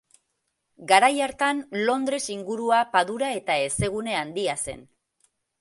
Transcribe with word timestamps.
Garai 0.91 1.11
hartan 1.25 1.59
Londres 1.89 2.21
ingurua 2.37 2.81
padura 2.97 3.31
eta 3.43 3.61
hezegune 3.67 4.19
handia 4.23 4.61
zen. 4.69 4.87